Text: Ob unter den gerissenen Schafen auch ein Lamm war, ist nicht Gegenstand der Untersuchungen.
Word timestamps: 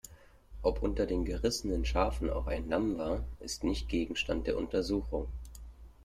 Ob 0.63 0.81
unter 0.81 1.05
den 1.05 1.25
gerissenen 1.25 1.85
Schafen 1.85 2.31
auch 2.31 2.47
ein 2.47 2.67
Lamm 2.67 2.97
war, 2.97 3.23
ist 3.39 3.63
nicht 3.63 3.87
Gegenstand 3.87 4.47
der 4.47 4.57
Untersuchungen. 4.57 5.27